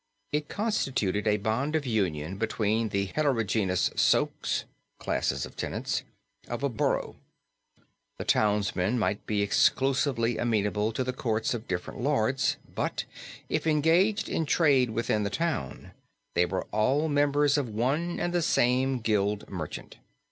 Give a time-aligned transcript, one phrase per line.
[0.31, 4.65] It constituted a bond of union between the heterogeneous sokes
[4.97, 6.01] (classes of tenants)
[6.47, 7.17] of a borough;
[8.17, 13.05] the townsmen might be exclusively amenable to the courts of different lords, but,
[13.47, 15.91] if engaged in trade within the town,
[16.33, 19.97] they were all members of one and the same Gild Merchant.